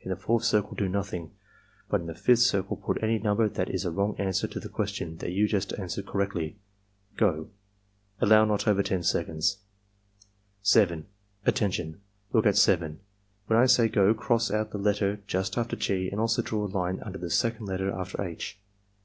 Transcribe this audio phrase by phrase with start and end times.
[0.00, 1.32] In the fourth circle do nothing,
[1.90, 4.68] but in the fifth circle put any number that is a wrong answer to the
[4.68, 6.56] question that you just answered correctly.—
[7.16, 7.48] Go!"
[8.20, 9.56] (Allow not over 10 seconds.)
[10.62, 11.06] 7.
[11.44, 12.00] "Attention!
[12.32, 13.00] Look at 7.
[13.48, 16.68] When I say 'go' cross out the letter just after G and also draw a
[16.68, 18.60] line under the second letter after H.